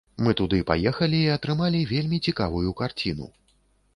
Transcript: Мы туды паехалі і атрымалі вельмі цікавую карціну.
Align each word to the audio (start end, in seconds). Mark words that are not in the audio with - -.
Мы 0.25 0.31
туды 0.39 0.59
паехалі 0.69 1.19
і 1.25 1.33
атрымалі 1.33 1.81
вельмі 1.93 2.19
цікавую 2.31 2.69
карціну. 2.79 3.29